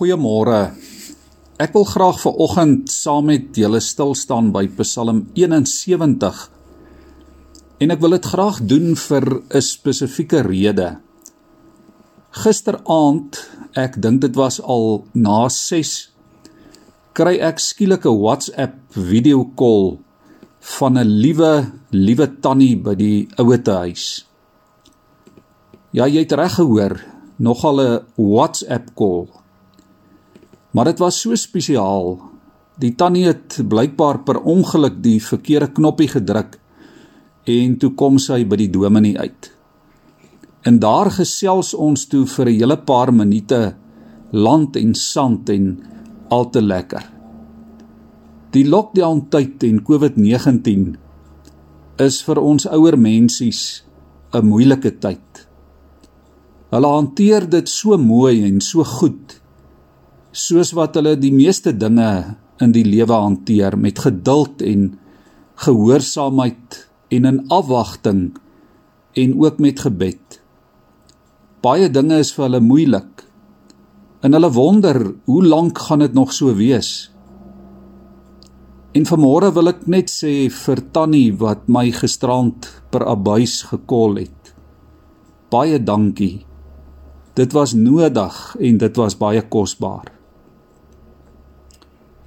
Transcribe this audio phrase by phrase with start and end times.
[0.00, 0.72] Goeiemôre.
[1.60, 6.38] Ek wil graag ver oggend saam met julle stil staan by Psalm 71.
[7.84, 10.96] En ek wil dit graag doen vir 'n spesifieke rede.
[12.32, 13.36] Gisteraand,
[13.76, 16.08] ek dink dit was al na 6,
[17.12, 20.00] kry ek skielik 'n WhatsApp video call
[20.78, 24.24] van 'n liewe, liewe tannie by die ouete huis.
[25.92, 27.04] Ja, jy het reg gehoor,
[27.36, 29.39] nogal 'n WhatsApp call.
[30.70, 32.20] Maar dit was so spesiaal.
[32.80, 36.58] Die tannie het blykbaar per ongeluk die verkeerde knoppie gedruk
[37.50, 39.50] en toe kom sy by die dominee uit.
[40.62, 43.74] En daar gesels ons toe vir 'n hele paar minute
[44.30, 45.82] land en sand en
[46.28, 47.02] al te lekker.
[48.50, 50.96] Die lockdown tyd en COVID-19
[51.98, 53.84] is vir ons ouer mensies
[54.32, 55.48] 'n moeilike tyd.
[56.70, 59.39] Hulle hanteer dit so mooi en so goed
[60.30, 64.92] soos wat hulle die meeste dinge in die lewe hanteer met geduld en
[65.64, 66.76] gehoorsaamheid
[67.10, 68.22] en in afwagting
[69.18, 70.38] en ook met gebed.
[71.60, 73.24] Baie dinge is vir hulle moeilik.
[74.22, 77.10] En hulle wonder, hoe lank gaan dit nog so wees?
[78.94, 84.54] En vanmôre wil ek net sê vir Tannie wat my gisterand per abuis gekol het.
[85.50, 86.44] Baie dankie.
[87.38, 90.19] Dit was nodig en dit was baie kosbaar.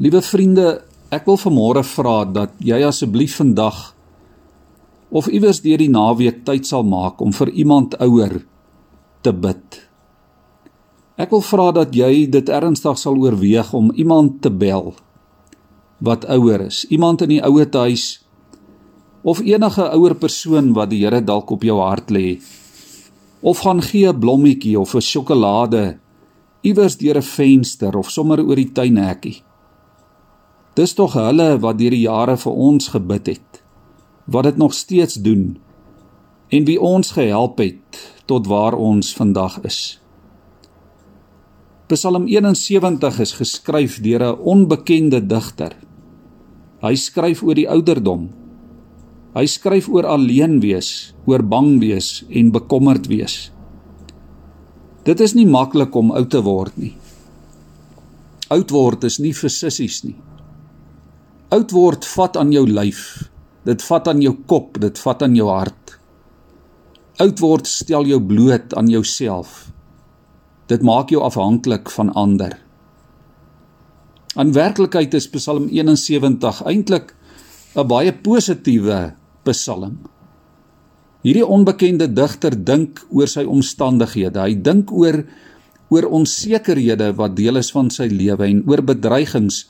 [0.01, 0.81] Liewe vriende,
[1.13, 3.91] ek wil vanmôre vra dat jy asseblief vandag
[5.13, 8.39] of iewers deur die naweek tyd sal maak om vir iemand ouer
[9.21, 9.77] te bid.
[11.21, 14.95] Ek wil vra dat jy dit ernstig sal oorweeg om iemand te bel
[16.01, 18.07] wat ouer is, iemand in die ouete huis
[19.21, 22.41] of enige ouer persoon wat die Here dalk op jou hart lê.
[23.45, 25.99] Of gaan gee 'n blommetjie of 'n sjokolade
[26.63, 29.43] iewers deur 'n venster of sommer oor die tuinhekkie.
[30.73, 33.59] Dis tog hulle wat deur die jare vir ons gebid het.
[34.25, 35.59] Wat dit nog steeds doen
[36.53, 39.79] en wie ons gehelp het tot waar ons vandag is.
[41.89, 45.75] Psalm 71 is geskryf deur 'n onbekende digter.
[46.81, 48.29] Hy skryf oor die ouderdom.
[49.33, 53.51] Hy skryf oor alleen wees, oor bang wees en bekommerd wees.
[55.03, 56.95] Dit is nie maklik om oud te word nie.
[58.49, 60.15] Oud word is nie vir sissies nie.
[61.53, 63.29] Oud word vat aan jou lyf.
[63.67, 65.97] Dit vat aan jou kop, dit vat aan jou hart.
[67.21, 69.67] Oud word stel jou bloot aan jouself.
[70.71, 72.55] Dit maak jou afhanklik van ander.
[74.39, 77.13] In werklikheid is Psalm 71 eintlik
[77.75, 79.13] 'n baie positiewe
[79.45, 79.99] psalm.
[81.23, 84.39] Hierdie onbekende digter dink oor sy omstandighede.
[84.39, 85.23] Hy dink oor
[85.89, 89.67] oor onsekerhede wat deel is van sy lewe en oor bedreigings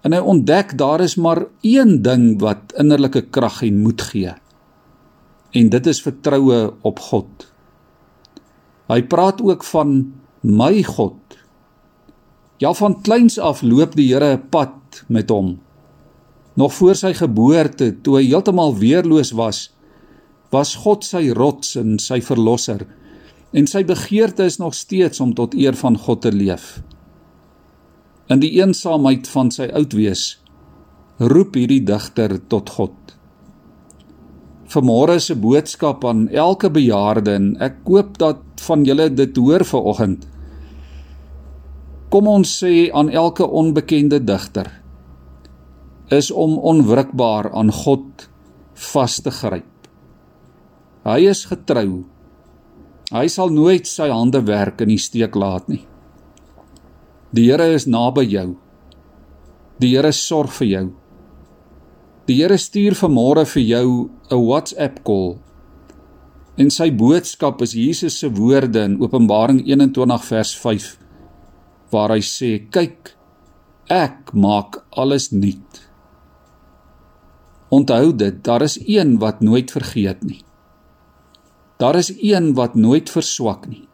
[0.00, 4.32] En hy ontdek daar is maar een ding wat innerlike krag en moed gee.
[5.52, 7.46] En dit is vertroue op God.
[8.90, 11.18] Hy praat ook van my God.
[12.60, 15.58] Ja van kleins af loop die Here 'n pad met hom.
[16.54, 19.70] Nog voor sy geboorte, toe hy heeltemal weerloos was,
[20.50, 22.86] was God sy rots en sy verlosser.
[23.52, 26.82] En sy begeerte is nog steeds om tot eer van God te leef.
[28.30, 30.36] In die eensaamheid van sy oudwees
[31.18, 32.94] roep hierdie digter tot God.
[34.70, 40.28] Vanmôre se boodskap aan elke bejaarde en ek hoop dat van julle dit hoor vanoggend.
[42.14, 44.70] Kom ons sê aan elke onbekende digter
[46.10, 48.28] is om onwrikbaar aan God
[48.92, 49.90] vas te gryp.
[51.06, 52.02] Hy is getrou.
[53.10, 55.84] Hy sal nooit sy hande werk in die steek laat nie.
[57.30, 58.56] Die Here is naby jou.
[59.78, 60.86] Die Here sorg vir jou.
[62.26, 65.38] Die Here stuur vanmôre vir jou 'n WhatsApp call.
[66.58, 70.98] En sy boodskap is Jesus se woorde in Openbaring 21 vers 5
[71.92, 73.14] waar hy sê: "Kyk,
[73.88, 75.90] ek maak alles nuut."
[77.70, 80.42] Onthou dit, daar is een wat nooit vergeet nie.
[81.78, 83.89] Daar is een wat nooit verswak nie.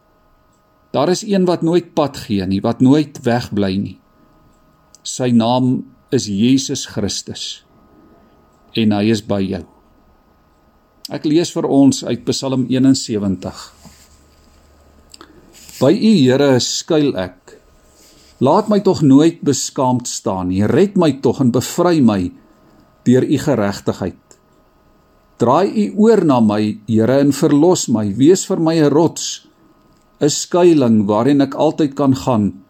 [0.97, 3.97] Daar is een wat nooit pad gee nie, wat nooit wegbly nie.
[5.05, 7.43] Sy naam is Jesus Christus.
[8.73, 9.61] En hy is by jou.
[11.13, 13.61] Ek lees vir ons uit Psalm 71.
[15.77, 17.53] By U Here skuil ek.
[18.41, 20.65] Laat my tog nooit beskaamd staan nie.
[20.65, 22.23] Red my tog en bevry my
[23.05, 24.39] deur U geregtigheid.
[25.37, 28.07] Draai U oor na my, Here, en verlos my.
[28.17, 29.46] Wees vir my 'n rots
[30.19, 32.67] 'n skuilings waarin ek altyd kan gaan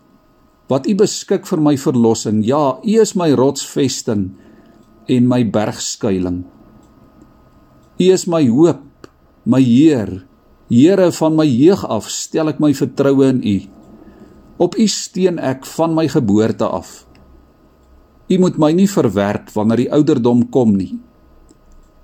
[0.68, 2.44] wat U beskik vir my verlossing.
[2.44, 4.36] Ja, U is my rotsvesting
[5.08, 6.44] en my bergskuiling.
[7.98, 8.84] U is my hoop,
[9.46, 10.28] my Heer.
[10.68, 13.58] Here van my jeug af stel ek my vertroue in U.
[14.60, 17.08] Op U steun ek van my geboorte af.
[18.28, 21.00] U moet my nie verwerp wanneer die ouderdom kom nie.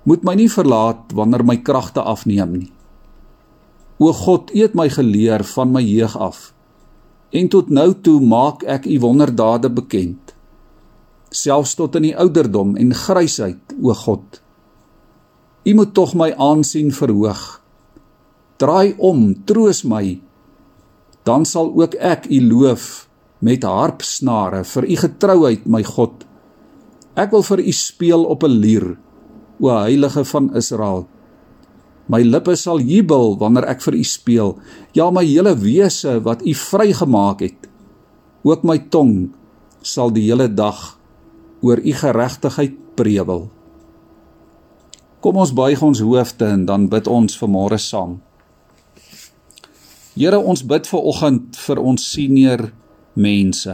[0.08, 2.73] Moet my nie verlaat wanneer my kragte afneem nie.
[3.98, 6.50] O God, U het my geleer van my jeug af.
[7.30, 10.34] En tot nou toe maak ek U wonderdade bekend.
[11.34, 14.40] Selfs tot in die ouderdom en grysheid, o God.
[15.64, 17.42] U moet tog my aansien verhoog.
[18.58, 20.18] Draai om, troos my.
[21.26, 23.06] Dan sal ook ek U loof
[23.44, 26.26] met harpsnare vir U getrouheid, my God.
[27.14, 28.98] Ek wil vir U speel op 'n lier,
[29.60, 31.06] o heilige van Israel.
[32.12, 34.52] My lippe sal jubel wanneer ek vir U speel.
[34.92, 37.68] Ja, my hele wese wat U vrygemaak het.
[38.44, 39.32] Ook my tong
[39.80, 40.98] sal die hele dag
[41.64, 43.48] oor U geregtigheid prewel.
[45.24, 48.18] Kom ons buig ons hoofde en dan bid ons vanmôre saam.
[50.14, 52.68] Here, ons bid ver oggend vir ons senior
[53.16, 53.72] mense.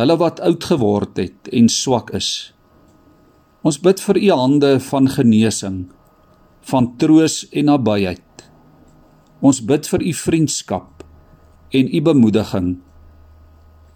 [0.00, 2.50] Hulle wat oud geword het en swak is.
[3.62, 5.84] Ons bid vir U hande van genesing
[6.70, 8.46] van troos en nabyheid.
[9.42, 11.02] Ons bid vir u vriendskap
[11.72, 12.76] en u bemoediging.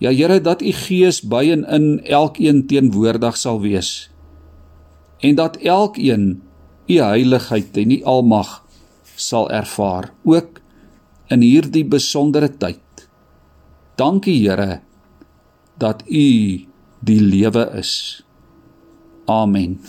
[0.02, 4.10] Ja Here dat u Gees by en in elkeen teenwoordig sal wees
[5.18, 6.42] en dat elkeen
[6.86, 8.64] u heiligheid en u almag
[9.16, 10.60] sal ervaar ook
[11.32, 13.08] in hierdie besondere tyd.
[13.96, 14.80] Dankie Here
[15.78, 16.26] dat u
[17.00, 18.22] die lewe is.
[19.26, 19.80] Amen.